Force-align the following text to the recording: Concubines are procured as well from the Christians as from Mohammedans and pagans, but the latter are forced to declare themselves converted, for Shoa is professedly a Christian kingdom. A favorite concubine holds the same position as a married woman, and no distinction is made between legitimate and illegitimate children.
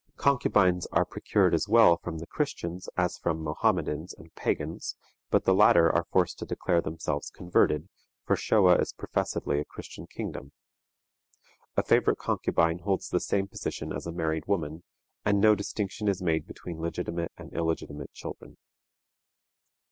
Concubines 0.17 0.87
are 0.91 1.05
procured 1.05 1.53
as 1.53 1.67
well 1.69 1.95
from 1.95 2.17
the 2.17 2.25
Christians 2.25 2.89
as 2.97 3.19
from 3.19 3.37
Mohammedans 3.43 4.15
and 4.15 4.33
pagans, 4.33 4.95
but 5.29 5.43
the 5.45 5.53
latter 5.53 5.91
are 5.93 6.05
forced 6.11 6.39
to 6.39 6.45
declare 6.47 6.81
themselves 6.81 7.29
converted, 7.29 7.87
for 8.25 8.35
Shoa 8.35 8.79
is 8.81 8.93
professedly 8.93 9.59
a 9.59 9.63
Christian 9.63 10.07
kingdom. 10.07 10.53
A 11.77 11.83
favorite 11.83 12.17
concubine 12.17 12.79
holds 12.79 13.09
the 13.09 13.19
same 13.19 13.47
position 13.47 13.93
as 13.93 14.07
a 14.07 14.11
married 14.11 14.47
woman, 14.47 14.81
and 15.23 15.39
no 15.39 15.53
distinction 15.53 16.07
is 16.07 16.19
made 16.19 16.47
between 16.47 16.79
legitimate 16.81 17.31
and 17.37 17.53
illegitimate 17.53 18.11
children. 18.11 18.57